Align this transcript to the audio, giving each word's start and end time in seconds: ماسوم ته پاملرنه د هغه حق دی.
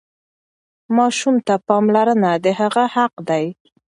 ماسوم 0.95 1.35
ته 1.47 1.53
پاملرنه 1.67 2.31
د 2.43 2.45
هغه 2.59 2.83
حق 2.95 3.13
دی. 3.29 3.45